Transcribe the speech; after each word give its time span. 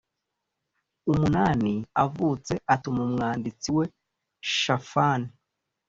umunani 1.11 1.73
avutse 2.03 2.53
atuma 2.73 3.01
umwanditsi 3.07 3.69
we 3.77 3.85
shafani 4.59 5.29